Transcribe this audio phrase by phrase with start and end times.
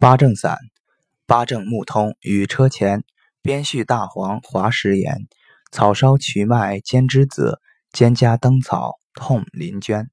[0.00, 0.56] 八正散，
[1.26, 3.04] 八正木通与车前，
[3.42, 5.28] 边续大黄滑石盐，
[5.70, 7.60] 草烧瞿麦兼栀子，
[7.92, 10.08] 兼加灯草痛林娟。